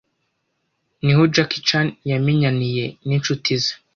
niho 1.03 1.21
Jackie 1.33 1.63
Chan 1.67 1.87
yamenyaniye 2.09 2.85
n’inshuti 3.05 3.51
ze 3.63 3.73